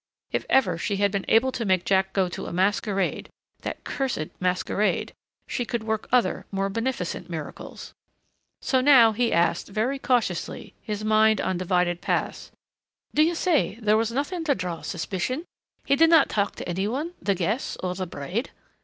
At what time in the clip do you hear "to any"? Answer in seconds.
16.55-16.87